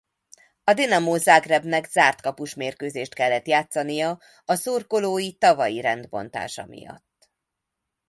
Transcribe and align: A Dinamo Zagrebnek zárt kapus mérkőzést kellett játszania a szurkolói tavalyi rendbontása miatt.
A 0.63 0.73
Dinamo 0.73 1.17
Zagrebnek 1.17 1.85
zárt 1.85 2.21
kapus 2.21 2.53
mérkőzést 2.53 3.13
kellett 3.13 3.47
játszania 3.47 4.19
a 4.45 4.55
szurkolói 4.55 5.33
tavalyi 5.33 5.81
rendbontása 5.81 6.65
miatt. 6.65 7.31